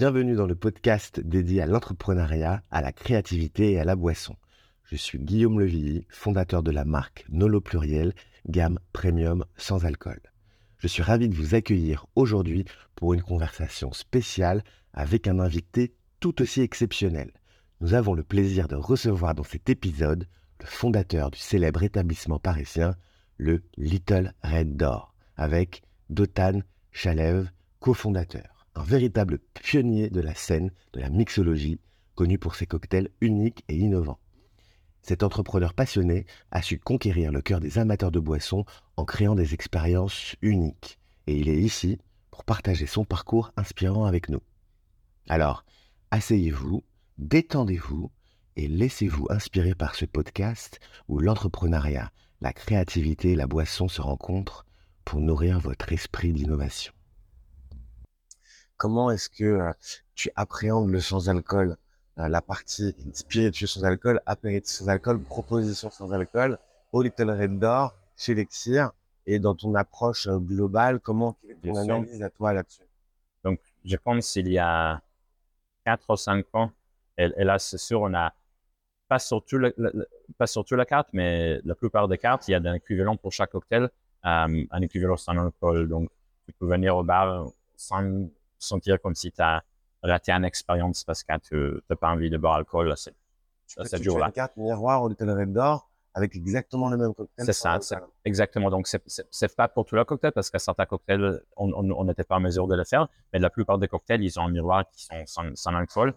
Bienvenue 0.00 0.34
dans 0.34 0.46
le 0.46 0.54
podcast 0.54 1.20
dédié 1.20 1.60
à 1.60 1.66
l'entrepreneuriat, 1.66 2.62
à 2.70 2.80
la 2.80 2.90
créativité 2.90 3.72
et 3.72 3.80
à 3.80 3.84
la 3.84 3.96
boisson. 3.96 4.34
Je 4.84 4.96
suis 4.96 5.18
Guillaume 5.18 5.60
Levilly, 5.60 6.06
fondateur 6.08 6.62
de 6.62 6.70
la 6.70 6.86
marque 6.86 7.26
Nolo 7.28 7.60
Pluriel, 7.60 8.14
gamme 8.48 8.78
premium 8.94 9.44
sans 9.58 9.84
alcool. 9.84 10.18
Je 10.78 10.88
suis 10.88 11.02
ravi 11.02 11.28
de 11.28 11.34
vous 11.34 11.54
accueillir 11.54 12.06
aujourd'hui 12.14 12.64
pour 12.94 13.12
une 13.12 13.20
conversation 13.20 13.92
spéciale 13.92 14.64
avec 14.94 15.28
un 15.28 15.38
invité 15.38 15.92
tout 16.18 16.40
aussi 16.40 16.62
exceptionnel. 16.62 17.30
Nous 17.82 17.92
avons 17.92 18.14
le 18.14 18.22
plaisir 18.22 18.68
de 18.68 18.76
recevoir 18.76 19.34
dans 19.34 19.44
cet 19.44 19.68
épisode 19.68 20.26
le 20.60 20.66
fondateur 20.66 21.30
du 21.30 21.38
célèbre 21.38 21.82
établissement 21.82 22.38
parisien, 22.38 22.94
le 23.36 23.62
Little 23.76 24.32
Red 24.42 24.78
Door, 24.78 25.12
avec 25.36 25.82
Dotan 26.08 26.60
Chalev, 26.90 27.50
cofondateur. 27.80 28.59
Un 28.74 28.82
véritable 28.82 29.38
pionnier 29.54 30.10
de 30.10 30.20
la 30.20 30.34
scène 30.34 30.70
de 30.92 31.00
la 31.00 31.10
mixologie, 31.10 31.80
connu 32.14 32.38
pour 32.38 32.54
ses 32.54 32.66
cocktails 32.66 33.10
uniques 33.20 33.64
et 33.68 33.76
innovants. 33.76 34.20
Cet 35.02 35.22
entrepreneur 35.22 35.74
passionné 35.74 36.26
a 36.50 36.62
su 36.62 36.78
conquérir 36.78 37.32
le 37.32 37.40
cœur 37.40 37.60
des 37.60 37.78
amateurs 37.78 38.12
de 38.12 38.20
boissons 38.20 38.64
en 38.96 39.04
créant 39.04 39.34
des 39.34 39.54
expériences 39.54 40.36
uniques. 40.42 40.98
Et 41.26 41.36
il 41.36 41.48
est 41.48 41.60
ici 41.60 41.98
pour 42.30 42.44
partager 42.44 42.86
son 42.86 43.04
parcours 43.04 43.52
inspirant 43.56 44.04
avec 44.04 44.28
nous. 44.28 44.42
Alors, 45.28 45.64
asseyez-vous, 46.10 46.84
détendez-vous 47.18 48.10
et 48.56 48.68
laissez-vous 48.68 49.26
inspirer 49.30 49.74
par 49.74 49.94
ce 49.94 50.04
podcast 50.04 50.80
où 51.08 51.18
l'entrepreneuriat, 51.18 52.12
la 52.40 52.52
créativité 52.52 53.32
et 53.32 53.36
la 53.36 53.46
boisson 53.46 53.88
se 53.88 54.00
rencontrent 54.00 54.66
pour 55.04 55.20
nourrir 55.20 55.60
votre 55.60 55.92
esprit 55.92 56.32
d'innovation. 56.32 56.92
Comment 58.80 59.10
est-ce 59.10 59.28
que 59.28 59.44
euh, 59.44 59.72
tu 60.14 60.30
appréhendes 60.36 60.88
le 60.88 61.00
sans-alcool? 61.00 61.76
Euh, 62.16 62.28
la 62.28 62.40
partie 62.40 62.96
spiritueux 63.12 63.66
sans 63.66 63.84
alcool, 63.84 64.22
apéritif 64.24 64.70
sans 64.70 64.88
alcool, 64.88 65.22
proposition 65.22 65.90
sans 65.90 66.10
alcool, 66.12 66.58
au 66.90 67.02
Little 67.02 67.30
Red 67.30 67.58
Door, 67.58 67.94
chez 68.16 68.34
Lexir, 68.34 68.92
et 69.26 69.38
dans 69.38 69.54
ton 69.54 69.74
approche 69.74 70.28
euh, 70.28 70.38
globale, 70.38 70.98
comment 70.98 71.36
ton 71.62 71.76
analyse 71.76 72.22
à 72.22 72.30
toi 72.30 72.54
là-dessus? 72.54 72.84
Donc, 73.44 73.60
je 73.84 73.96
pense 73.98 74.32
qu'il 74.32 74.48
y 74.48 74.56
a 74.58 75.02
4 75.84 76.06
ou 76.08 76.16
5 76.16 76.46
ans, 76.54 76.70
et, 77.18 77.28
là, 77.44 77.58
c'est 77.58 77.76
sûr, 77.76 78.00
on 78.00 78.14
a 78.14 78.32
pas 79.08 79.18
sur, 79.18 79.44
tout 79.44 79.60
pas 80.38 80.46
sur 80.46 80.64
toute 80.64 80.78
la 80.78 80.86
carte, 80.86 81.10
mais 81.12 81.60
la 81.66 81.74
plupart 81.74 82.08
des 82.08 82.16
cartes, 82.16 82.48
il 82.48 82.52
y 82.52 82.54
a 82.54 82.58
un 82.58 82.74
équivalent 82.76 83.18
pour 83.18 83.30
chaque 83.30 83.50
cocktail, 83.50 83.90
euh, 84.24 84.64
un 84.70 84.80
équivalent 84.80 85.18
sans 85.18 85.36
alcool. 85.36 85.86
Donc, 85.86 86.08
tu 86.46 86.54
peux 86.54 86.66
venir 86.66 86.96
au 86.96 87.04
bar 87.04 87.46
sans 87.76 88.30
sentir 88.64 89.00
comme 89.00 89.14
si 89.14 89.32
tu 89.32 89.42
as 89.42 89.62
rater 90.02 90.32
une 90.32 90.44
expérience 90.44 91.04
parce 91.04 91.22
que 91.22 91.32
tu 91.38 91.82
n'as 91.88 91.96
pas 91.96 92.08
envie 92.08 92.30
de 92.30 92.38
boire 92.38 92.54
alcool 92.54 92.94
c'est 92.96 93.14
ce 93.66 94.02
jour-là. 94.02 94.26
une 94.26 94.32
carte 94.32 94.56
miroir 94.56 95.02
au 95.02 95.08
Red 95.08 95.52
Door 95.52 95.90
avec 96.14 96.34
exactement 96.34 96.88
le 96.88 96.96
même 96.96 97.14
cocktail. 97.14 97.46
C'est 97.46 97.52
ça, 97.52 97.78
exactement. 98.24 98.70
Donc, 98.70 98.88
c'est 98.88 99.56
pas 99.56 99.68
pour 99.68 99.84
tous 99.84 99.94
les 99.94 100.04
cocktails 100.04 100.32
parce 100.32 100.50
que 100.50 100.58
certains 100.58 100.86
cocktails, 100.86 101.40
on 101.56 102.04
n'était 102.04 102.24
pas 102.24 102.36
en 102.36 102.40
mesure 102.40 102.66
de 102.66 102.74
le 102.74 102.84
faire, 102.84 103.08
mais 103.32 103.38
la 103.38 103.50
plupart 103.50 103.78
des 103.78 103.88
cocktails, 103.88 104.22
ils 104.22 104.38
ont 104.40 104.44
un 104.44 104.50
miroir 104.50 104.88
qui 104.90 105.04
sont 105.04 105.24
sans, 105.26 105.54
sans 105.54 105.74
alcool. 105.74 106.14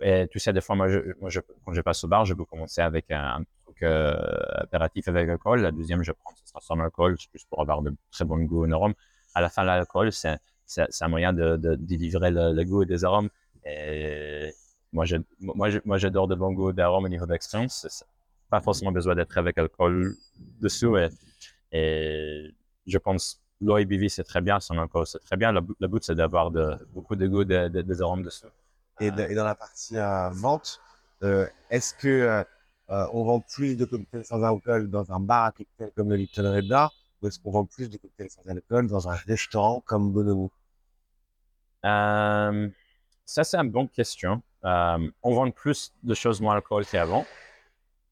Et 0.00 0.28
tu 0.30 0.38
sais, 0.38 0.52
des 0.52 0.60
fois, 0.60 0.76
moi, 0.76 0.88
je, 0.88 0.98
moi 1.20 1.30
je, 1.30 1.40
quand 1.64 1.72
je 1.72 1.80
passe 1.80 2.02
au 2.04 2.08
bar, 2.08 2.24
je 2.24 2.34
peux 2.34 2.44
commencer 2.44 2.80
avec 2.80 3.10
un, 3.10 3.44
truc 3.64 3.82
euh, 3.82 4.16
apéritif 4.54 5.08
avec 5.08 5.28
alcool. 5.28 5.60
La 5.62 5.72
deuxième, 5.72 6.02
je 6.02 6.12
prends, 6.12 6.34
ce 6.36 6.48
sera 6.48 6.60
sans 6.60 6.78
alcool, 6.80 7.16
juste 7.18 7.48
pour 7.48 7.60
avoir 7.60 7.82
de 7.82 7.94
très 8.10 8.24
bon 8.24 8.38
goût 8.44 8.66
en 8.66 8.70
arôme. 8.72 8.94
À 9.34 9.40
la 9.40 9.48
fin, 9.48 9.64
l'alcool, 9.64 10.12
c'est 10.12 10.38
c'est 10.72 11.04
un 11.04 11.08
moyen 11.08 11.32
de, 11.32 11.56
de 11.56 11.74
délivrer 11.74 12.30
le, 12.30 12.64
goût 12.64 12.82
et 12.82 12.86
des 12.86 13.04
arômes. 13.04 13.28
Et 13.64 14.52
moi, 14.92 15.04
moi, 15.84 15.98
j'adore 15.98 16.28
de 16.28 16.34
bons 16.34 16.52
goûts 16.52 16.72
d'arômes 16.72 17.04
au 17.04 17.08
niveau 17.08 17.26
d'expérience. 17.26 18.04
Pas 18.50 18.60
forcément 18.60 18.92
besoin 18.92 19.14
d'être 19.14 19.36
avec 19.38 19.58
alcool 19.58 20.14
dessous. 20.60 20.96
Et, 21.72 22.54
je 22.86 22.98
pense 22.98 23.40
l'OIBV, 23.60 24.08
c'est 24.08 24.24
très 24.24 24.40
bien, 24.40 24.58
son 24.58 24.76
alcool, 24.78 25.06
c'est 25.06 25.20
très 25.20 25.36
bien. 25.36 25.52
Le, 25.52 25.88
but, 25.88 26.04
c'est 26.04 26.14
d'avoir 26.14 26.50
de, 26.50 26.74
beaucoup 26.92 27.16
de 27.16 27.26
goût 27.26 27.44
de, 27.44 27.68
des 27.68 28.02
arômes 28.02 28.22
dessous. 28.22 28.48
Et, 29.00 29.10
dans 29.10 29.44
la 29.44 29.54
partie 29.54 29.96
euh, 29.96 30.30
vente, 30.30 30.80
euh, 31.22 31.46
est-ce 31.70 31.94
que 31.94 32.08
euh, 32.88 33.06
on 33.12 33.24
vend 33.24 33.40
plus 33.40 33.76
de 33.76 33.84
cocktails 33.84 34.24
sans 34.24 34.42
alcool 34.42 34.90
dans 34.90 35.10
un 35.12 35.20
bar 35.20 35.44
à 35.44 35.52
cocktails 35.52 35.92
comme 35.96 36.10
le 36.10 36.16
Little 36.16 36.46
Red 36.46 36.68
Bar 36.68 36.92
ou 37.22 37.28
est-ce 37.28 37.38
qu'on 37.38 37.52
vend 37.52 37.64
plus 37.64 37.88
de 37.88 37.96
cocktails 37.96 38.30
sans 38.30 38.46
alcool 38.48 38.88
dans 38.88 39.08
un 39.08 39.14
restaurant 39.14 39.82
comme 39.86 40.12
Bonomo 40.12 40.50
euh, 41.84 42.68
ça, 43.24 43.44
c'est 43.44 43.56
une 43.56 43.70
bonne 43.70 43.88
question. 43.88 44.42
Euh, 44.64 45.10
on 45.22 45.34
vend 45.34 45.50
plus 45.50 45.92
de 46.02 46.14
choses 46.14 46.40
moins 46.40 46.54
alcool 46.54 46.86
qu'avant. 46.86 47.24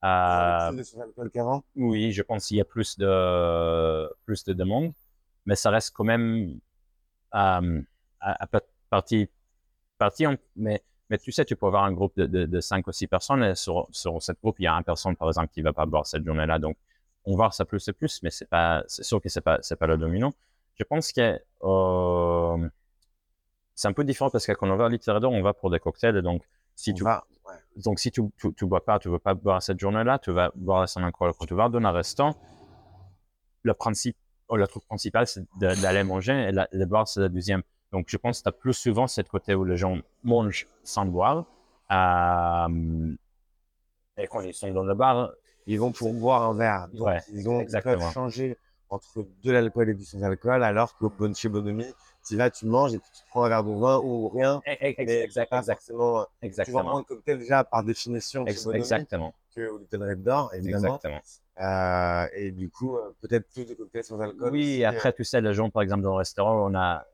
Euh, 0.02 0.82
alcool 1.00 1.30
qu'avant? 1.32 1.62
Oui, 1.76 2.12
je 2.12 2.22
pense 2.22 2.46
qu'il 2.46 2.56
y 2.56 2.60
a 2.60 2.64
plus 2.64 2.98
de, 2.98 4.12
plus 4.24 4.44
de 4.44 4.52
demandes, 4.52 4.92
mais 5.46 5.54
ça 5.54 5.70
reste 5.70 5.92
quand 5.94 6.04
même 6.04 6.58
euh, 7.34 7.82
à, 8.20 8.44
à, 8.44 8.46
partie, 8.88 9.28
partie 9.98 10.26
mais, 10.56 10.82
mais 11.08 11.18
tu 11.18 11.32
sais, 11.32 11.44
tu 11.44 11.54
peux 11.54 11.66
avoir 11.66 11.84
un 11.84 11.92
groupe 11.92 12.16
de, 12.16 12.26
de, 12.26 12.46
de 12.46 12.60
5 12.60 12.86
ou 12.86 12.92
6 12.92 13.06
personnes 13.06 13.44
et 13.44 13.54
sur, 13.54 13.88
sur 13.90 14.22
cette 14.22 14.40
groupe, 14.40 14.56
il 14.58 14.64
y 14.64 14.66
a 14.66 14.72
une 14.72 14.84
personne, 14.84 15.16
par 15.16 15.28
exemple, 15.28 15.48
qui 15.52 15.62
va 15.62 15.72
pas 15.72 15.86
boire 15.86 16.06
cette 16.06 16.24
journée-là. 16.24 16.58
Donc, 16.58 16.76
on 17.24 17.36
va 17.36 17.50
ça 17.50 17.64
plus 17.64 17.86
et 17.88 17.92
plus, 17.92 18.22
mais 18.22 18.30
c'est 18.30 18.48
pas, 18.48 18.82
c'est 18.86 19.02
sûr 19.02 19.20
que 19.20 19.28
c'est 19.28 19.40
pas, 19.40 19.58
c'est 19.62 19.76
pas 19.76 19.86
le 19.86 19.98
dominant. 19.98 20.32
Je 20.76 20.84
pense 20.84 21.12
que, 21.12 21.38
euh, 21.62 22.68
c'est 23.80 23.88
un 23.88 23.94
peu 23.94 24.04
différent 24.04 24.28
parce 24.28 24.44
que 24.44 24.52
quand 24.52 24.68
on 24.68 24.76
va 24.76 24.88
à 24.88 25.20
on 25.22 25.42
va 25.42 25.54
pour 25.54 25.70
des 25.70 25.78
cocktails. 25.78 26.20
donc, 26.20 26.42
si 26.76 26.92
tu, 26.92 27.02
donc, 27.76 27.98
si 27.98 28.10
tu, 28.10 28.20
tu, 28.54 28.66
bois 28.66 28.84
pas, 28.84 28.98
tu 28.98 29.08
veux 29.08 29.18
pas 29.18 29.32
boire 29.32 29.62
cette 29.62 29.80
journée-là, 29.80 30.18
tu 30.18 30.32
vas 30.32 30.50
boire 30.54 30.86
sans 30.86 31.02
alcool. 31.02 31.32
Quand 31.38 31.46
tu 31.46 31.54
vas 31.54 31.70
dans 31.70 31.78
un 31.78 31.90
restaurant, 31.90 32.36
le 33.62 33.72
principe, 33.72 34.18
ou 34.50 34.56
le 34.56 34.66
truc 34.66 34.84
principal, 34.84 35.26
c'est 35.26 35.44
d'aller 35.58 36.04
manger 36.04 36.50
et 36.50 36.76
de 36.76 36.84
boire, 36.84 37.08
c'est 37.08 37.20
la 37.20 37.30
deuxième. 37.30 37.62
Donc, 37.90 38.04
je 38.08 38.18
pense 38.18 38.40
que 38.40 38.42
tu 38.42 38.48
as 38.50 38.52
plus 38.52 38.74
souvent 38.74 39.06
cette 39.06 39.30
côté 39.30 39.54
où 39.54 39.64
les 39.64 39.78
gens 39.78 39.96
mangent 40.24 40.66
sans 40.84 41.06
boire. 41.06 41.46
Euh, 41.90 43.14
et 44.18 44.26
quand 44.26 44.42
ils 44.42 44.52
sont 44.52 44.70
dans 44.72 44.84
le 44.84 44.94
bar, 44.94 45.30
ils 45.66 45.80
vont 45.80 45.90
pour 45.90 46.12
boire 46.12 46.42
un 46.42 46.54
verre. 46.54 46.88
ouais, 46.98 47.20
ils, 47.32 47.40
ils 47.40 48.12
changer 48.12 48.58
entre 48.90 49.26
de 49.42 49.52
l'alcool 49.52 49.88
et 49.88 49.94
du 49.94 50.04
sans-alcool, 50.04 50.62
alors 50.62 50.98
que 50.98 51.06
chez 51.32 51.48
Bonomie, 51.48 51.86
tu 52.26 52.36
vas, 52.36 52.50
tu 52.50 52.66
manges 52.66 52.94
et 52.94 52.98
tu 52.98 53.22
prends 53.28 53.44
un 53.44 53.48
verre 53.48 53.64
de 53.64 53.72
vin 53.72 53.98
ou 53.98 54.28
rien. 54.28 54.60
Eh, 54.66 54.76
eh, 54.80 55.22
exactement. 55.22 55.60
exactement. 55.60 56.80
Tu 56.80 56.86
vas 56.86 56.90
un 56.98 57.02
cocktail 57.02 57.38
déjà 57.38 57.64
par 57.64 57.82
définition. 57.84 58.46
exactement. 58.46 59.34
Que 59.54 59.68
Red 59.96 60.22
Door, 60.22 60.54
évidemment. 60.54 60.96
Exactement. 60.96 61.20
Euh, 61.60 62.26
et 62.34 62.52
du 62.52 62.70
coup, 62.70 62.96
euh, 62.96 63.14
peut-être 63.20 63.48
plus 63.52 63.66
de 63.66 63.74
cocktails 63.74 64.04
sans 64.04 64.20
alcool. 64.20 64.50
Oui, 64.52 64.84
après, 64.84 65.12
tu 65.12 65.24
sais, 65.24 65.40
les 65.40 65.52
gens, 65.52 65.68
par 65.68 65.82
exemple, 65.82 66.02
dans 66.02 66.12
le 66.12 66.18
restaurant, 66.18 66.70
on 66.70 66.74
a, 66.74 67.04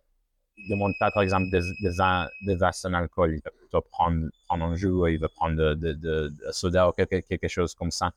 ils 0.56 0.70
demandent 0.70 0.94
pas, 1.00 1.10
par 1.10 1.22
exemple, 1.22 1.50
des, 1.50 1.60
des 1.82 1.90
vins, 1.90 2.28
des 2.46 2.54
vins 2.54 2.72
sans 2.72 2.92
alcool. 2.92 3.30
Ils 3.30 3.42
veulent 3.42 3.58
plutôt 3.58 3.80
prendre, 3.80 4.28
prendre 4.46 4.64
un 4.66 4.74
jus 4.76 4.88
ou 4.88 5.06
ils 5.06 5.18
veulent 5.18 5.28
prendre 5.30 5.56
de, 5.56 5.74
de, 5.74 5.92
de, 5.94 6.28
de 6.28 6.52
soda 6.52 6.88
ou 6.88 6.92
quelque, 6.92 7.20
quelque 7.20 7.48
chose 7.48 7.74
comme 7.74 7.90
ça. 7.90 8.12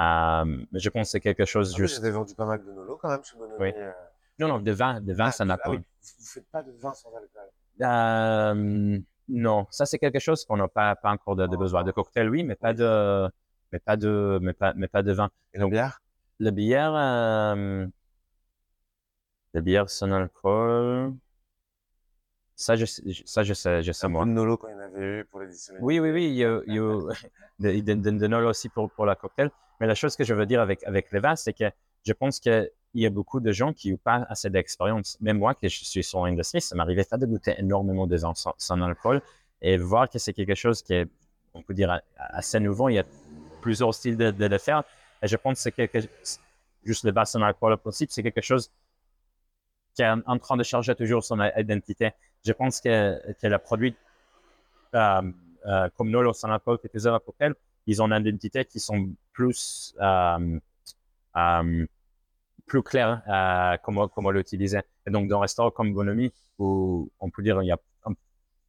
Euh, 0.00 0.44
mais 0.70 0.78
je 0.78 0.88
pense 0.88 1.08
que 1.08 1.10
c'est 1.12 1.20
quelque 1.20 1.44
chose 1.44 1.72
ah, 1.74 1.78
juste. 1.78 1.98
Vous 1.98 2.04
avez 2.04 2.14
vendu 2.14 2.34
pas 2.34 2.46
mal 2.46 2.64
de 2.64 2.72
Nolo 2.72 2.96
quand 2.96 3.08
même 3.08 3.24
chez. 3.24 3.36
Oui. 3.58 3.72
Euh... 3.76 3.92
Non, 4.38 4.48
non, 4.48 4.58
de 4.58 4.72
vin, 4.72 5.00
de 5.00 5.12
vin 5.12 5.26
ah, 5.26 5.32
sans 5.32 5.48
ah 5.50 5.54
alcool. 5.54 5.76
Ah, 5.76 5.80
oui. 5.80 5.84
Vous 6.18 6.26
faites 6.26 6.48
pas 6.50 6.62
de 6.62 6.72
vin 6.72 6.92
sans 6.94 7.10
alcool? 7.14 7.50
Euh, 7.80 8.98
Non, 9.28 9.66
ça 9.70 9.86
c'est 9.86 9.98
quelque 9.98 10.18
chose 10.18 10.44
qu'on 10.44 10.56
n'a 10.56 10.68
pas, 10.68 10.96
pas 10.96 11.10
encore 11.10 11.36
de, 11.36 11.46
de 11.46 11.56
besoin. 11.56 11.84
De 11.84 11.92
cocktail, 11.92 12.28
oui, 12.28 12.42
mais 12.44 12.56
pas 12.56 12.74
de, 12.74 13.28
mais 13.72 13.78
pas 13.78 13.96
de, 13.96 14.38
mais 14.42 14.52
pas, 14.52 14.72
mais 14.74 14.88
pas 14.88 15.02
de 15.02 15.12
vin. 15.12 15.30
Et 15.54 15.58
la 15.58 15.66
bière? 15.68 16.02
La 16.38 16.50
bière, 16.50 16.94
euh, 16.94 17.86
la 19.54 19.60
bière 19.62 19.88
sans 19.88 20.10
alcool. 20.12 21.14
Ça, 22.54 22.76
je, 22.76 22.84
ça, 23.24 23.42
je 23.42 23.54
sais, 23.54 23.82
je 23.82 23.92
sais 23.92 24.08
moi. 24.08 24.24
De 24.24 24.30
Nolo 24.30 24.56
quand 24.56 24.68
il 24.68 24.72
y 24.72 24.74
en 24.74 24.78
avait 24.80 25.20
eu 25.20 25.24
pour 25.24 25.40
l'édition. 25.40 25.74
Oui, 25.80 25.98
oui, 25.98 26.10
oui. 26.10 26.26
Il 26.26 26.34
y 26.34 26.44
a, 26.44 26.60
il 26.66 26.74
y 26.74 26.78
a 26.78 26.82
de, 27.58 27.80
de, 27.94 27.94
de, 28.10 28.26
Nolo 28.28 28.50
aussi 28.50 28.68
pour, 28.68 28.90
pour 28.92 29.06
la 29.06 29.16
cocktail. 29.16 29.50
Mais 29.80 29.86
la 29.86 29.94
chose 29.94 30.14
que 30.16 30.22
je 30.24 30.34
veux 30.34 30.46
dire 30.46 30.60
avec, 30.60 30.84
avec 30.84 31.10
les 31.12 31.18
vins, 31.18 31.34
c'est 31.34 31.52
que 31.54 31.64
je 32.04 32.12
pense 32.12 32.38
qu'il 32.92 33.00
y 33.00 33.06
a 33.06 33.10
beaucoup 33.10 33.40
de 33.40 33.50
gens 33.52 33.72
qui 33.72 33.90
n'ont 33.90 33.96
pas 33.96 34.26
assez 34.28 34.50
d'expérience. 34.50 35.18
Même 35.20 35.38
moi, 35.38 35.54
que 35.54 35.68
je 35.68 35.84
suis 35.84 36.04
sur 36.04 36.24
l'industrie, 36.24 36.60
ça 36.60 36.76
m'arrivait 36.76 37.04
pas 37.04 37.16
de 37.16 37.26
goûter 37.26 37.54
énormément 37.58 38.06
de 38.06 38.16
vins 38.16 38.34
sans, 38.34 38.82
alcool 38.82 39.22
et 39.60 39.76
voir 39.78 40.08
que 40.08 40.18
c'est 40.18 40.32
quelque 40.32 40.54
chose 40.54 40.82
qui 40.82 40.94
est, 40.94 41.08
on 41.54 41.62
peut 41.62 41.74
dire, 41.74 42.00
assez 42.16 42.60
nouveau. 42.60 42.88
Il 42.88 42.94
y 42.94 42.98
a 42.98 43.04
plusieurs 43.60 43.94
styles 43.94 44.16
de, 44.16 44.46
le 44.46 44.58
faire. 44.58 44.84
Et 45.22 45.28
je 45.28 45.36
pense 45.36 45.54
que 45.54 45.60
c'est 45.62 45.72
quelque, 45.72 45.98
juste 46.84 47.04
le 47.04 47.12
vin 47.12 47.24
sans 47.24 47.42
alcool, 47.42 47.72
au 47.72 47.76
principe, 47.76 48.10
c'est 48.10 48.22
quelque 48.22 48.42
chose 48.42 48.70
qui 49.94 50.02
est 50.02 50.08
en 50.08 50.38
train 50.38 50.56
de 50.56 50.62
changer 50.62 50.94
toujours 50.94 51.24
son 51.24 51.40
identité. 51.56 52.12
Je 52.44 52.52
pense 52.52 52.80
que, 52.80 53.20
que 53.40 53.46
le 53.46 53.58
produit, 53.58 53.94
euh, 54.94 55.22
euh, 55.66 55.88
comme 55.96 56.10
Nolo 56.10 56.32
sans 56.32 56.50
alcool, 56.50 56.78
que 56.78 56.88
tu 56.88 57.06
as 57.06 57.20
cocktail, 57.20 57.54
ils 57.86 58.02
ont 58.02 58.10
une 58.10 58.26
identité 58.26 58.64
qui 58.64 58.80
sont 58.80 59.10
plus 59.32 59.94
euh, 60.00 60.58
plus 62.72 62.82
claires 62.82 63.20
euh, 63.28 63.76
comment 63.84 64.08
comment 64.08 64.30
l'utiliser. 64.30 64.80
Et 65.06 65.10
donc 65.10 65.28
dans 65.28 65.36
un 65.38 65.42
restaurant 65.42 65.70
comme 65.70 65.92
Bonomi, 65.92 66.32
où 66.58 67.10
on 67.20 67.28
peut 67.28 67.42
dire 67.42 67.62
il 67.62 67.66
y 67.66 67.72
a 67.72 67.78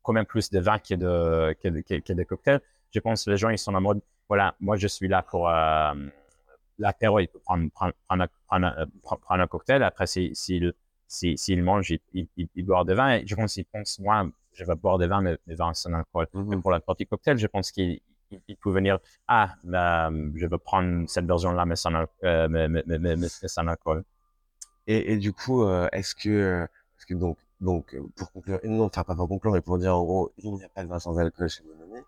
quand 0.04 0.12
même 0.12 0.26
plus 0.26 0.50
de 0.50 0.60
vin 0.60 0.78
que 0.80 0.96
de, 0.96 1.56
que, 1.62 2.00
que, 2.00 2.12
de 2.12 2.24
cocktails. 2.24 2.60
Je 2.94 3.00
pense 3.00 3.24
que 3.24 3.32
les 3.32 3.38
gens, 3.38 3.50
ils 3.50 3.58
sont 3.58 3.74
en 3.74 3.80
mode, 3.80 4.02
voilà, 4.28 4.56
moi, 4.60 4.76
je 4.76 4.88
suis 4.88 5.08
là 5.08 5.24
pour 5.24 5.48
euh, 5.48 5.94
l'apéro, 6.78 7.20
il 7.20 7.30
peut 7.30 7.40
prendre, 7.40 7.72
prendre, 7.72 7.94
prendre, 8.06 8.28
prendre, 9.02 9.42
un 9.42 9.48
cocktail. 9.48 9.82
Après, 9.82 10.06
s'il 10.06 10.36
si, 10.36 10.62
si, 11.08 11.38
si, 11.38 11.56
mange, 11.56 11.90
il, 11.92 12.02
il, 12.14 12.50
il, 12.54 12.66
boit 12.66 12.84
des 12.84 12.96
vins. 12.96 13.16
Et 13.16 13.26
je 13.26 13.34
pense 13.34 13.54
qu'il 13.54 13.64
pense, 13.64 13.98
moi, 14.00 14.28
je 14.52 14.66
vais 14.66 14.76
boire 14.76 14.98
des 14.98 15.08
vins, 15.08 15.22
mais 15.22 15.38
des 15.48 15.56
vins 15.56 15.74
sans 15.74 15.94
alcool. 15.94 16.28
Mais 16.34 16.58
pour 16.58 16.72
la 16.72 16.82
partie 16.82 17.08
cocktail, 17.08 17.38
je 17.38 17.48
pense 17.48 17.72
qu'il 17.72 18.02
il 18.48 18.58
peut 18.58 18.72
venir, 18.72 19.00
ah, 19.28 19.56
ben, 19.64 20.32
je 20.36 20.46
vais 20.46 20.58
prendre 20.58 21.10
cette 21.10 21.26
version-là, 21.26 21.66
mais 21.66 21.76
euh, 22.24 22.48
mais, 22.50 22.68
mais. 22.68 23.16
Et, 24.88 25.14
et, 25.14 25.18
du 25.18 25.32
coup, 25.34 25.64
euh, 25.64 25.88
est-ce 25.92 26.14
que, 26.16 26.68
parce 26.96 27.06
que 27.06 27.14
donc, 27.14 27.38
donc, 27.62 27.96
pour 28.16 28.32
conclure, 28.32 28.60
non, 28.66 28.86
enfin, 28.86 29.04
pas 29.04 29.16
pour 29.16 29.30
conclure, 29.30 29.54
mais 29.54 29.62
pour 29.62 29.78
dire, 29.78 29.96
en 29.98 30.04
gros, 30.04 30.34
il 30.38 30.54
n'y 30.54 30.64
a 30.64 30.70
pas 30.70 30.84
de 30.84 30.90
vin 30.90 31.00
sans 31.00 31.18
alcool 31.18 31.50
chez 31.50 31.64
Bonomi. 31.64 32.02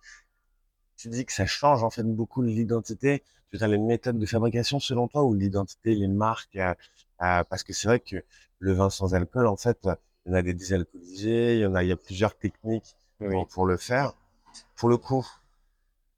Tu 0.98 1.10
dis 1.10 1.26
que 1.26 1.32
ça 1.32 1.46
change, 1.46 1.84
en 1.84 1.90
fait, 1.90 2.04
beaucoup 2.04 2.42
l'identité. 2.42 3.24
Tu 3.52 3.64
as 3.64 3.68
les 3.68 3.78
méthodes 3.78 4.20
de 4.20 4.26
fabrication, 4.26 4.80
selon 4.80 5.08
toi, 5.08 5.24
ou 5.24 5.34
l'identité, 5.34 5.96
les 5.96 6.08
marques, 6.08 6.56
euh, 6.58 6.74
euh, 7.22 7.44
parce 7.46 7.64
que 7.64 7.72
c'est 7.74 7.88
vrai 7.88 8.00
que 8.02 8.18
le 8.60 8.74
vin 8.74 8.90
sans 8.90 9.16
alcool, 9.16 9.48
en 9.48 9.56
fait, 9.56 9.80
il 10.26 10.32
y 10.32 10.32
en 10.32 10.34
a 10.34 10.42
des 10.42 10.54
désalcoolisés, 10.54 11.56
il 11.56 11.62
y 11.62 11.66
en 11.66 11.76
a, 11.76 11.84
il 11.84 11.90
y 11.90 11.92
a 11.92 11.98
plusieurs 11.98 12.38
techniques 12.38 12.98
pour, 13.20 13.48
pour 13.48 13.66
le 13.66 13.78
faire. 13.78 14.14
Pour 14.76 14.90
le 14.90 14.98
coup, 14.98 15.26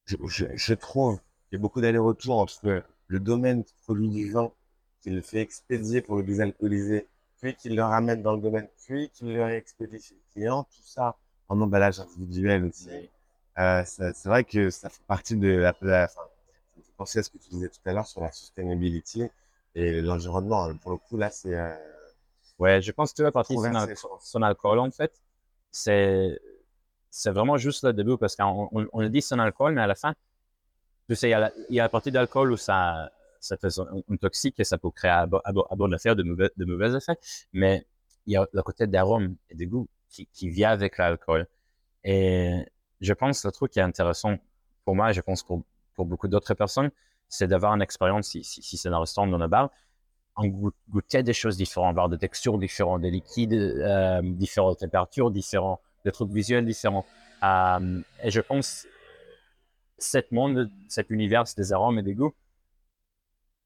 je, 0.08 0.16
je, 0.26 0.46
je 0.56 0.74
trouve 0.74 1.18
qu'il 1.18 1.54
y 1.54 1.56
a 1.58 1.60
beaucoup 1.60 1.82
d'allers-retours 1.82 2.40
entre 2.40 2.84
le 3.08 3.20
domaine 3.20 3.64
qui 3.64 3.74
produit 3.84 4.10
du 4.10 4.32
vin, 4.32 4.52
qui 5.02 5.12
le 5.12 5.22
fait 5.22 5.42
expédier 5.42 6.02
pour 6.02 6.16
le 6.16 6.24
désalcooliser, 6.24 7.08
puis 7.40 7.56
qu'il 7.56 7.76
le 7.76 7.84
ramène 7.84 8.24
dans 8.24 8.34
le 8.34 8.42
domaine, 8.42 8.68
puis 8.84 9.10
qu'il 9.10 9.34
le 9.34 9.44
réexpédie 9.44 10.00
chez 10.02 10.16
le 10.16 10.34
client, 10.34 10.64
tout 10.64 10.84
ça 10.84 11.16
en 11.50 11.62
emballage 11.62 12.00
individuel 12.00 12.66
aussi. 12.66 12.90
Euh, 13.60 13.84
c'est 13.86 14.26
vrai 14.26 14.44
que 14.44 14.70
ça 14.70 14.90
fait 14.90 15.04
partie 15.08 15.36
de 15.36 15.48
la, 15.48 15.74
enfin, 15.82 16.22
fait 16.76 16.94
penser 16.98 17.20
à 17.20 17.24
ce 17.24 17.30
que 17.30 17.38
tu 17.38 17.50
disais 17.50 17.70
tout 17.70 17.80
à 17.86 17.94
l'heure 17.94 18.08
sur 18.08 18.22
la 18.22 18.32
sustainability 18.32 19.24
et 19.76 20.02
l'environnement. 20.02 20.74
Pour 20.76 20.92
le 20.92 20.98
coup, 20.98 21.18
là, 21.18 21.30
c'est... 21.30 21.56
Euh, 21.56 21.76
ouais, 22.60 22.82
je 22.82 22.92
pense 22.92 23.12
que 23.12 23.18
tu 23.18 23.24
vas 23.24 23.32
partir 23.32 23.60
son, 23.96 24.10
son 24.20 24.42
alcool, 24.42 24.80
en 24.80 24.92
fait. 24.92 25.14
C'est 25.72 26.40
c'est 27.10 27.32
vraiment 27.32 27.58
juste 27.58 27.84
le 27.84 27.94
début 27.94 28.18
parce 28.18 28.36
qu'on 28.36 28.70
on, 28.72 28.88
on 28.94 29.10
dit 29.10 29.22
sans 29.22 29.40
alcool, 29.40 29.74
mais 29.74 29.82
à 29.82 29.88
la 29.88 29.96
fin, 29.96 30.14
tu 31.10 31.16
sais, 31.16 31.28
il 31.30 31.32
y 31.32 31.34
a 31.34 31.40
la, 31.40 31.52
y 31.70 31.80
a 31.80 31.88
partie 31.90 32.12
d'alcool 32.12 32.52
où 32.52 32.58
ça, 32.58 33.12
ça 33.40 33.58
fait 33.58 33.80
un 33.80 34.18
toxique 34.18 34.60
et 34.60 34.64
ça 34.64 34.78
peut 34.78 34.92
créer 34.92 35.12
à, 35.12 35.28
à, 35.46 35.52
à 35.52 35.96
effet 35.96 36.16
de 36.16 36.24
mauvais, 36.24 36.52
de 36.58 36.66
mauvais 36.66 36.96
effets. 36.96 37.18
Mais 37.54 37.86
il 38.26 38.34
y 38.34 38.38
a 38.38 38.46
le 38.52 38.62
côté 38.62 38.88
d'arôme 38.88 39.36
et 39.50 39.56
de 39.56 39.66
goût 39.66 39.88
qui, 40.10 40.28
qui 40.28 40.50
vient 40.50 40.72
avec 40.72 40.98
l'alcool. 40.98 41.48
Et 42.04 42.66
je 43.02 43.14
pense 43.14 43.42
que 43.42 43.48
le 43.48 43.52
truc 43.52 43.72
qui 43.72 43.80
est 43.80 43.84
intéressant 43.84 44.38
pour 44.86 44.96
moi, 44.96 45.12
je 45.12 45.22
pense 45.22 45.44
pour, 45.44 45.64
pour 45.96 46.06
beaucoup 46.06 46.28
d'autres 46.28 46.54
personnes, 46.54 46.92
c'est 47.30 47.48
d'avoir 47.48 47.74
une 47.74 47.82
expérience, 47.82 48.28
si, 48.28 48.44
si, 48.44 48.62
si 48.62 48.78
c'est 48.78 48.90
un 48.90 49.00
restaurant 49.00 49.28
dans 49.28 49.40
un 49.40 49.48
bar, 49.48 49.70
en 50.36 50.48
goûter 50.48 51.24
des 51.24 51.34
choses 51.34 51.58
différentes, 51.58 51.90
avoir 51.90 52.10
des 52.10 52.18
textures 52.18 52.58
différentes, 52.58 53.02
des 53.02 53.12
liquides, 53.12 53.54
euh, 53.54 54.22
différentes 54.24 54.80
températures, 54.80 55.32
différents 55.32 55.82
des 56.08 56.14
trucs 56.18 56.32
visuels 56.32 56.66
différents. 56.66 57.06
Euh, 57.44 58.02
et 58.24 58.32
je 58.38 58.42
pense, 58.50 58.88
cet 59.98 60.32
monde, 60.32 60.70
cet 60.88 61.08
univers 61.10 61.44
des 61.62 61.74
arômes 61.76 62.00
et 62.00 62.04
des 62.10 62.16
goûts, 62.20 62.36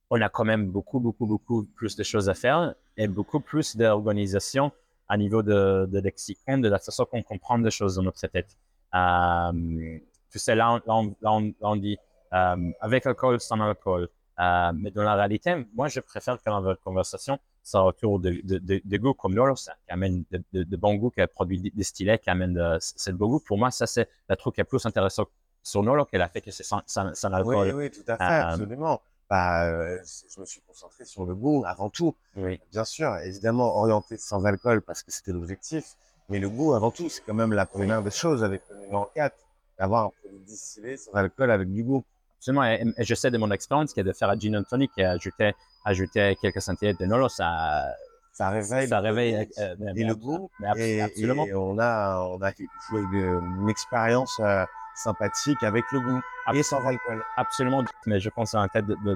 on 0.09 0.19
a 0.21 0.29
quand 0.35 0.47
même 0.53 0.65
beaucoup, 0.77 0.99
beaucoup, 0.99 1.27
beaucoup 1.33 1.63
plus 1.77 1.95
de 1.95 2.03
choses 2.03 2.27
à 2.29 2.35
faire 2.43 2.73
et 2.97 3.07
beaucoup 3.07 3.39
plus 3.39 3.77
d'organisation 3.77 4.71
à 5.07 5.17
niveau 5.17 5.41
de, 5.43 5.87
de 5.93 5.99
lexicon, 5.99 6.57
de 6.57 6.69
la 6.69 6.79
façon 6.79 7.05
qu'on 7.05 7.23
comprend 7.23 7.59
des 7.59 7.71
choses 7.79 7.95
dans 7.95 8.03
notre 8.03 8.25
tête. 8.35 8.57
Euh, 8.93 9.99
tu 10.31 10.39
sais, 10.39 10.55
là, 10.55 10.81
on, 10.87 11.75
dit 11.75 11.97
euh, 12.33 12.71
avec 12.79 13.05
alcool, 13.05 13.39
sans 13.39 13.59
alcool. 13.61 14.09
Euh, 14.39 14.71
mais 14.73 14.91
dans 14.91 15.03
la 15.03 15.15
réalité, 15.15 15.49
moi, 15.75 15.87
je 15.89 15.99
préfère 15.99 16.37
que 16.41 16.49
dans 16.49 16.61
votre 16.61 16.81
conversation, 16.81 17.37
ça 17.63 17.83
autour 17.83 18.19
de, 18.19 18.41
de, 18.43 18.57
de, 18.57 18.81
de 18.83 18.97
goût 18.97 19.13
comme 19.13 19.35
ça, 19.55 19.73
qui 19.85 19.91
amène 19.91 20.23
de, 20.31 20.75
bons 20.77 20.95
goûts, 20.95 21.11
qui 21.11 21.21
produit 21.27 21.59
distillé, 21.73 22.17
qui 22.19 22.29
amène 22.29 22.53
de, 22.53 22.77
c'est 22.79 23.13
bon 23.13 23.27
goût. 23.27 23.39
Pour 23.39 23.57
moi, 23.57 23.71
ça, 23.71 23.87
c'est 23.87 24.09
le 24.29 24.35
truc 24.35 24.55
qui 24.55 24.61
est 24.61 24.65
plus 24.65 24.85
intéressant 24.85 25.25
sur 25.63 25.83
Nolo 25.83 26.05
qu'elle 26.05 26.21
a 26.21 26.29
fait 26.29 26.41
que 26.41 26.51
c'est 26.51 26.63
sans, 26.63 26.81
sans, 26.85 27.13
sans 27.13 27.31
alcool. 27.31 27.67
Oui, 27.67 27.73
oui, 27.73 27.91
tout 27.91 28.03
à 28.07 28.17
fait, 28.17 28.23
euh, 28.23 28.47
absolument. 28.47 29.01
Bah, 29.29 29.65
euh, 29.65 29.97
je 30.03 30.41
me 30.41 30.45
suis 30.45 30.61
concentré 30.61 31.05
sur 31.05 31.25
le 31.25 31.35
goût 31.35 31.63
avant 31.65 31.89
tout. 31.89 32.15
Oui. 32.35 32.59
Bien 32.71 32.83
sûr, 32.83 33.15
évidemment, 33.17 33.77
orienté 33.77 34.17
sans 34.17 34.43
alcool 34.45 34.81
parce 34.81 35.03
que 35.03 35.11
c'était 35.11 35.31
l'objectif. 35.31 35.95
Mais 36.29 36.39
le 36.39 36.49
goût 36.49 36.73
avant 36.73 36.91
tout, 36.91 37.09
c'est 37.09 37.21
quand 37.21 37.33
même 37.33 37.53
la 37.53 37.65
première 37.65 38.01
des 38.01 38.11
choses 38.11 38.43
avec 38.43 38.61
le 38.69 38.77
numéro 38.81 39.05
4. 39.15 39.35
D'avoir 39.79 40.05
un 40.05 40.09
produit 40.09 40.39
distillé 40.39 40.97
sans 40.97 41.13
alcool 41.13 41.49
avec 41.51 41.71
du 41.71 41.83
goût. 41.83 42.03
Et 42.47 43.03
je 43.03 43.15
sais 43.15 43.29
de 43.29 43.37
mon 43.37 43.51
expérience 43.51 43.97
a 43.97 44.03
de 44.03 44.13
faire 44.13 44.29
un 44.29 44.39
gin 44.39 44.63
tonic 44.65 44.91
et 44.97 45.05
ajouter, 45.05 45.53
ajouter 45.85 46.35
quelques 46.41 46.61
centilitres 46.61 46.99
de 46.99 47.05
Nolo, 47.05 47.29
ça, 47.29 47.85
ça 48.33 48.49
réveille, 48.49 48.87
ça 48.87 48.99
réveille 48.99 49.47
euh, 49.59 49.75
et 49.95 50.03
le 50.03 50.15
goût. 50.15 50.49
Et, 50.75 51.01
absolument. 51.01 51.45
Et 51.45 51.53
on 51.53 51.77
a, 51.77 52.17
on 52.19 52.41
a 52.41 52.51
joué 52.89 53.01
une, 53.01 53.69
expérience 53.69 54.39
euh, 54.39 54.65
sympathique 54.95 55.61
avec 55.61 55.83
le 55.91 55.99
goût 55.99 56.21
Absolument. 56.47 56.59
et 56.59 56.63
sans 56.63 56.87
alcool. 56.87 57.23
Absolument. 57.37 57.83
Mais 58.07 58.19
je 58.19 58.29
pense 58.29 58.55
en 58.55 58.67
tête 58.67 58.87
de, 58.87 58.95
de, 59.05 59.15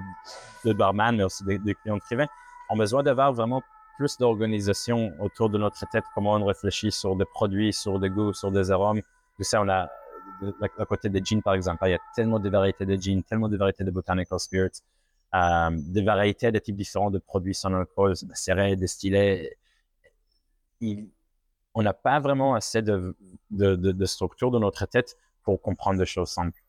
de 0.65 0.73
barman, 0.73 1.15
mais 1.15 1.23
aussi 1.23 1.43
des, 1.43 1.57
des 1.57 1.73
clients 1.73 1.99
privés, 1.99 2.27
on 2.69 2.75
a 2.75 2.77
besoin 2.77 3.01
d'avoir 3.01 3.33
vraiment 3.33 3.63
plus 3.97 4.17
d'organisation 4.17 5.13
autour 5.19 5.49
de 5.49 5.57
notre 5.57 5.83
tête, 5.89 6.03
comment 6.13 6.33
on 6.33 6.45
réfléchit 6.45 6.91
sur 6.91 7.15
des 7.15 7.25
produits, 7.25 7.73
sur 7.73 7.97
des 7.99 8.09
goûts, 8.09 8.33
sur 8.33 8.51
des 8.51 8.69
arômes. 8.69 9.01
Tu 9.37 9.43
sais, 9.43 9.57
on 9.57 9.69
a 9.69 9.89
à 10.79 10.85
côté 10.85 11.09
des 11.09 11.23
jeans, 11.23 11.41
par 11.41 11.53
exemple. 11.53 11.83
Il 11.87 11.91
y 11.91 11.93
a 11.93 11.99
tellement 12.15 12.39
de 12.39 12.49
variétés 12.49 12.85
de 12.85 12.95
jeans, 12.99 13.23
tellement 13.23 13.49
de 13.49 13.57
variétés 13.57 13.83
de 13.83 13.91
botanical 13.91 14.39
spirits, 14.39 14.81
euh, 15.33 15.69
des 15.71 16.03
variétés 16.03 16.51
de 16.51 16.59
types 16.59 16.75
différents 16.75 17.11
de 17.11 17.19
produits 17.19 17.55
sans 17.55 17.73
alcool, 17.73 18.13
serrés, 18.33 18.75
distillés. 18.75 19.57
Il, 20.81 21.09
on 21.73 21.83
n'a 21.83 21.93
pas 21.93 22.19
vraiment 22.19 22.55
assez 22.55 22.81
de, 22.81 23.15
de, 23.51 23.75
de, 23.75 23.91
de, 23.91 24.05
structure 24.05 24.51
dans 24.51 24.59
notre 24.59 24.85
tête 24.85 25.17
pour 25.43 25.61
comprendre 25.61 25.99
des 25.99 26.05
choses 26.05 26.29
simples. 26.29 26.61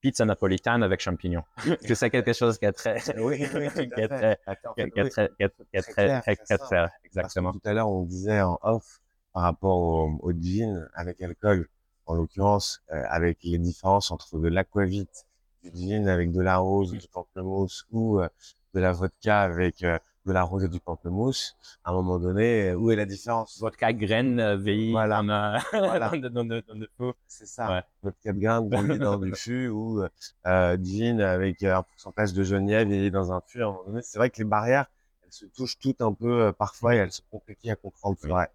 Pizza 0.00 0.24
napolitaine 0.24 0.82
avec 0.82 1.00
champignons. 1.00 1.44
que 1.88 1.94
c'est 1.94 2.10
quelque 2.10 2.32
chose 2.32 2.58
qui 2.58 2.66
est 2.66 2.72
très, 2.72 2.98
oui, 3.18 3.46
oui, 3.54 3.68
qui 3.94 4.00
est 4.00 4.08
très, 4.08 4.38
qui 4.74 4.82
est 4.82 5.08
très, 5.08 5.28
qui 5.28 5.42
est 5.42 5.82
très, 5.82 6.20
très, 6.20 6.58
très, 6.58 6.88
exactement. 7.04 7.52
Tout 7.52 7.60
à 7.64 7.72
l'heure, 7.72 7.88
on 7.88 8.04
disait 8.04 8.40
en 8.40 8.58
off 8.62 9.00
par 9.32 9.42
rapport 9.44 9.78
au, 9.78 10.18
au 10.20 10.32
gin 10.32 10.88
avec 10.94 11.20
alcool 11.20 11.68
en 12.06 12.14
l'occurrence 12.14 12.82
euh, 12.92 13.02
avec 13.08 13.38
les 13.42 13.58
différences 13.58 14.10
entre 14.10 14.38
de 14.38 14.48
l'aquavite, 14.48 15.26
du 15.62 15.70
gin 15.74 16.08
avec 16.08 16.32
de 16.32 16.40
la 16.40 16.58
rose, 16.58 16.92
du 16.92 17.08
pamplemousse 17.08 17.86
ou 17.90 18.20
euh, 18.20 18.28
de 18.74 18.80
la 18.80 18.92
vodka 18.92 19.40
avec 19.40 19.82
euh, 19.82 19.98
de 20.26 20.32
la 20.32 20.42
rose 20.42 20.64
et 20.64 20.68
du 20.68 20.80
pamplemousse, 20.80 21.56
à 21.84 21.90
un 21.90 21.94
moment 21.94 22.18
donné, 22.18 22.74
où 22.74 22.90
est 22.90 22.96
la 22.96 23.04
différence? 23.04 23.58
Vodka 23.60 23.92
graine 23.92 24.40
euh, 24.40 24.56
vieilli 24.56 24.92
voilà. 24.92 25.22
dans, 25.22 25.60
voilà. 25.72 26.10
dans, 26.10 26.30
dans, 26.30 26.44
dans, 26.44 26.74
le 26.74 26.88
feu. 26.96 27.12
C'est 27.26 27.46
ça. 27.46 27.70
Ouais. 27.70 27.82
Vodka 28.02 28.32
de 28.32 28.38
graine 28.38 28.68
vieilli 28.68 28.98
dans 28.98 29.18
du 29.18 29.34
fût 29.34 29.68
ou 29.68 30.02
euh, 30.46 30.76
gin 30.82 31.20
avec 31.20 31.62
un 31.62 31.82
pourcentage 31.82 32.32
de 32.32 32.42
genièvre 32.42 32.88
vieilli 32.88 33.10
dans 33.10 33.32
un 33.32 33.42
fût. 33.46 33.62
À 33.62 33.66
un 33.66 33.72
moment 33.72 33.84
donné, 33.84 34.02
c'est 34.02 34.18
vrai 34.18 34.30
que 34.30 34.38
les 34.38 34.44
barrières, 34.44 34.86
elles 35.24 35.32
se 35.32 35.46
touchent 35.46 35.78
toutes 35.78 36.00
un 36.00 36.12
peu 36.12 36.44
euh, 36.44 36.52
parfois 36.52 36.94
et 36.94 36.98
elles 36.98 37.12
sont 37.12 37.24
compliquées 37.30 37.70
à 37.70 37.76
comprendre. 37.76 38.16
C'est 38.18 38.28
vrai. 38.28 38.50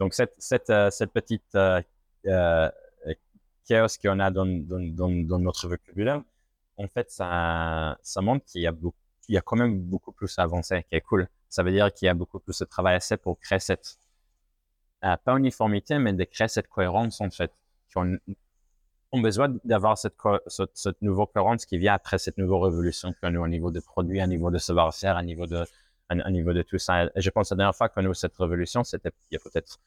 Donc 0.00 0.14
cette 0.14 0.34
cette 0.38 0.70
euh, 0.70 0.90
cette 0.90 1.12
petite 1.12 1.54
euh, 2.26 2.70
chaos 3.66 3.98
qu'on 4.02 4.18
a 4.20 4.30
dans, 4.30 4.46
dans, 4.46 5.26
dans, 5.26 5.38
notre 5.38 5.68
vocabulaire, 5.68 6.22
en 6.76 6.88
fait, 6.88 7.10
ça, 7.10 7.98
ça 8.02 8.20
montre 8.20 8.44
qu'il 8.46 8.62
y 8.62 8.66
a 8.66 8.72
y 9.28 9.36
a 9.36 9.40
quand 9.42 9.56
même 9.56 9.80
beaucoup 9.80 10.12
plus 10.12 10.38
à 10.38 10.42
avancer, 10.42 10.84
qui 10.88 10.96
est 10.96 11.00
cool. 11.00 11.28
Ça 11.48 11.62
veut 11.62 11.70
dire 11.70 11.92
qu'il 11.92 12.06
y 12.06 12.08
a 12.08 12.14
beaucoup 12.14 12.40
plus 12.40 12.58
de 12.58 12.64
travail 12.64 12.96
à 12.96 13.00
faire 13.00 13.18
pour 13.18 13.38
créer 13.38 13.60
cette, 13.60 13.96
euh, 15.04 15.16
pas 15.24 15.36
uniformité, 15.36 15.98
mais 15.98 16.12
de 16.12 16.24
créer 16.24 16.48
cette 16.48 16.68
cohérence, 16.68 17.20
en 17.20 17.30
fait. 17.30 17.52
On, 17.96 18.16
on 19.12 19.18
a 19.18 19.22
besoin 19.22 19.56
d'avoir 19.64 19.98
cette, 19.98 20.14
cette, 20.46 20.70
cette 20.74 21.02
nouvelle 21.02 21.26
cohérence 21.32 21.64
qui 21.64 21.78
vient 21.78 21.94
après 21.94 22.18
cette 22.18 22.38
nouvelle 22.38 22.62
révolution 22.70 23.14
qu'on 23.20 23.34
a 23.34 23.38
au 23.38 23.48
niveau 23.48 23.70
des 23.70 23.80
produits, 23.80 24.22
au 24.22 24.26
niveau 24.26 24.50
de 24.50 24.58
savoir-faire, 24.58 25.16
au 25.16 25.22
niveau 25.22 25.46
de, 25.46 25.64
au 26.10 26.30
niveau 26.30 26.52
de 26.52 26.62
tout 26.62 26.78
ça. 26.78 27.08
Je 27.16 27.30
pense 27.30 27.48
que 27.48 27.54
la 27.54 27.58
dernière 27.58 27.76
fois 27.76 27.88
qu'on 27.88 28.04
a 28.04 28.08
eu 28.08 28.14
cette 28.14 28.36
révolution, 28.36 28.84
c'était 28.84 29.10
il 29.30 29.34
y 29.34 29.36
a 29.36 29.40
peut-être 29.40 29.78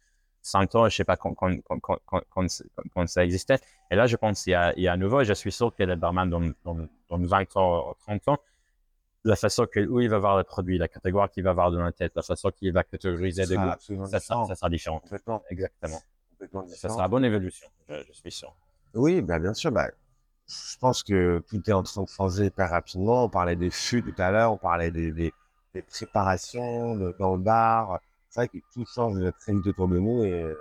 100 0.44 0.76
ans, 0.76 0.90
je 0.90 0.96
sais 0.96 1.04
pas 1.06 1.18
quand, 1.18 1.34
quand, 1.34 1.56
quand, 1.64 1.80
quand, 1.80 2.00
quand, 2.06 2.48
quand 2.94 3.08
ça 3.08 3.24
existait. 3.24 3.60
Et 3.90 3.96
là, 3.96 4.06
je 4.08 4.16
pense 4.16 4.44
qu'il 4.44 4.52
y 4.52 4.56
a, 4.56 4.74
il 4.76 4.84
y 4.84 4.88
a 4.88 4.94
à 4.94 4.98
nouveau, 4.98 5.22
et 5.22 5.26
je 5.26 5.34
suis 5.34 5.52
sûr 5.52 5.74
que 5.74 5.84
le 5.84 5.96
barman 5.96 6.30
dans, 6.30 6.42
dans, 6.64 6.88
dans 7.10 7.18
20 7.18 7.58
ans, 7.58 7.96
30 8.02 8.28
ans, 8.28 8.38
la 9.24 9.36
façon 9.38 9.66
que, 9.66 9.80
où 9.80 10.02
il 10.02 10.10
va 10.10 10.20
voir 10.20 10.38
le 10.38 10.44
produit, 10.44 10.78
la 10.78 10.90
catégorie 10.90 11.30
qu'il 11.30 11.44
va 11.44 11.54
voir 11.54 11.72
dans 11.72 11.82
la 11.82 11.94
tête, 11.94 12.12
la 12.16 12.22
façon 12.22 12.52
qu'il 12.52 12.74
va 12.74 12.84
catégoriser 12.84 13.46
des 13.46 13.56
goûts, 13.56 14.06
ça, 14.06 14.20
sera, 14.20 14.46
ça 14.46 14.56
sera 14.56 14.70
différent. 14.70 15.00
Complètement. 15.00 15.42
Exactement. 15.50 16.00
Complètement 16.32 16.68
ça 16.68 16.90
sera 16.90 17.06
une 17.06 17.10
bonne 17.12 17.26
évolution, 17.26 17.68
je, 17.88 17.96
je 18.06 18.12
suis 18.12 18.32
sûr. 18.32 18.54
Oui, 18.94 19.22
bah, 19.22 19.40
bien 19.40 19.54
sûr. 19.54 19.72
Bah, 19.72 19.90
je 20.46 20.78
pense 20.78 21.04
que 21.04 21.42
tout 21.48 21.62
est 21.70 21.74
en 21.74 21.84
train 21.84 22.04
de 22.04 22.10
changer 22.10 22.46
hyper 22.46 22.70
rapidement. 22.70 23.24
On 23.24 23.30
parlait 23.30 23.56
des 23.56 23.72
fûts 23.72 24.04
tout 24.04 24.22
à 24.22 24.30
l'heure, 24.30 24.52
on 24.52 24.58
parlait 24.58 24.92
des, 24.92 25.12
des, 25.14 25.34
des 25.74 25.82
préparations 25.82 26.96
de, 26.96 27.16
dans 27.18 27.36
le 27.36 27.42
bar 27.42 28.00
c'est 28.34 28.40
vrai 28.40 28.48
que 28.48 28.58
tout 28.74 28.84
de 28.84 28.88
euh. 30.26 30.56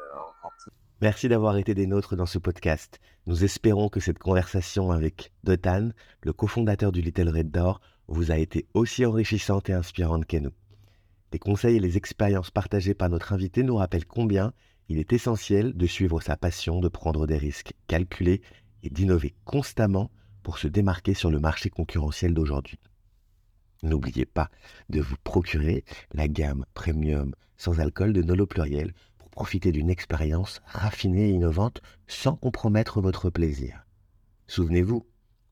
Merci 1.00 1.29
d'avoir 1.31 1.57
été 1.57 1.75
des 1.75 1.87
nôtres 1.87 2.17
dans 2.17 2.26
ce 2.26 2.38
podcast. 2.38 3.00
Nous 3.26 3.45
espérons 3.45 3.88
que 3.88 3.99
cette 3.99 4.19
conversation 4.19 4.91
avec 4.91 5.33
Dotan, 5.43 5.88
le 6.23 6.35
cofondateur 6.35 6.93
du 6.93 7.00
Little 7.00 7.31
Red 7.31 7.50
Door, 7.50 7.81
vous 8.09 8.31
a 8.31 8.37
été 8.37 8.67
aussi 8.75 9.07
enrichissante 9.07 9.71
et 9.71 9.73
inspirante 9.73 10.26
que 10.26 10.37
nous. 10.37 10.52
Les 11.33 11.38
conseils 11.38 11.76
et 11.76 11.81
les 11.81 11.97
expériences 11.97 12.50
partagées 12.50 12.93
par 12.93 13.09
notre 13.09 13.33
invité 13.33 13.62
nous 13.62 13.76
rappellent 13.76 14.07
combien 14.07 14.52
il 14.91 14.99
est 14.99 15.14
essentiel 15.14 15.73
de 15.75 15.87
suivre 15.87 16.21
sa 16.21 16.37
passion, 16.37 16.81
de 16.81 16.88
prendre 16.88 17.26
des 17.26 17.38
risques 17.38 17.73
calculés 17.87 18.43
et 18.83 18.91
d'innover 18.91 19.35
constamment 19.47 20.11
pour 20.43 20.59
se 20.59 20.69
démarquer 20.69 21.14
sur 21.14 21.31
le 21.31 21.41
marché 21.41 21.71
concurrentiel 21.71 22.35
d'aujourd'hui. 22.35 22.79
N'oubliez 23.82 24.26
pas 24.26 24.50
de 24.88 25.00
vous 25.00 25.16
procurer 25.24 25.84
la 26.12 26.28
gamme 26.28 26.64
premium 26.74 27.34
sans 27.56 27.80
alcool 27.80 28.12
de 28.12 28.22
Nolo 28.22 28.46
Pluriel 28.46 28.92
pour 29.18 29.30
profiter 29.30 29.72
d'une 29.72 29.90
expérience 29.90 30.60
raffinée 30.66 31.28
et 31.28 31.32
innovante 31.32 31.80
sans 32.06 32.36
compromettre 32.36 33.00
votre 33.00 33.30
plaisir. 33.30 33.86
Souvenez-vous, 34.46 35.06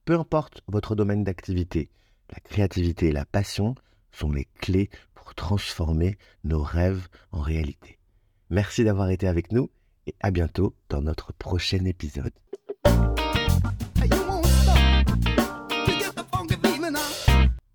peu 0.04 0.14
importe 0.14 0.62
votre 0.68 0.94
domaine 0.94 1.24
d'activité, 1.24 1.90
la 2.30 2.40
créativité 2.40 3.08
et 3.08 3.12
la 3.12 3.24
passion 3.24 3.74
sont 4.12 4.32
les 4.32 4.46
clés 4.60 4.90
pour 5.14 5.34
transformer 5.34 6.18
nos 6.44 6.62
rêves 6.62 7.08
en 7.32 7.40
réalité. 7.40 7.98
Merci 8.50 8.84
d'avoir 8.84 9.10
été 9.10 9.28
avec 9.28 9.52
nous 9.52 9.70
et 10.06 10.14
à 10.20 10.30
bientôt 10.30 10.74
dans 10.88 11.02
notre 11.02 11.32
prochain 11.32 11.84
épisode. 11.84 12.32